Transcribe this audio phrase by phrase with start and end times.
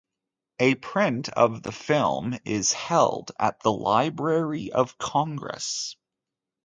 [0.59, 5.95] A print of the film is held at the Library of Congress.